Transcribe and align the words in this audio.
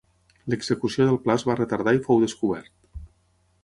L'execució 0.53 1.07
del 1.09 1.21
pla 1.27 1.37
es 1.41 1.45
va 1.51 1.59
retardar 1.61 1.97
i 2.01 2.05
fou 2.09 2.27
descobert. 2.27 2.77